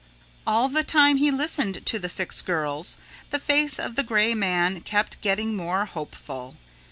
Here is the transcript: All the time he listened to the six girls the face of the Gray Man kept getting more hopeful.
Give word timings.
All 0.47 0.67
the 0.67 0.83
time 0.83 1.17
he 1.17 1.29
listened 1.29 1.85
to 1.85 1.99
the 1.99 2.09
six 2.09 2.41
girls 2.41 2.97
the 3.29 3.37
face 3.37 3.77
of 3.79 3.93
the 3.95 4.01
Gray 4.01 4.33
Man 4.33 4.81
kept 4.81 5.21
getting 5.21 5.55
more 5.55 5.85
hopeful. 5.85 6.55